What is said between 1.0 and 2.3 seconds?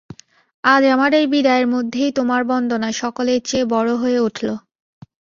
এই বিদায়ের মধ্যেই